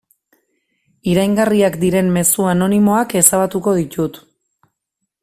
Iraingarriak 1.11 1.77
diren 1.83 2.09
mezu 2.17 2.49
anonimoak 2.53 3.15
ezabatuko 3.21 3.75
ditut. 3.81 4.19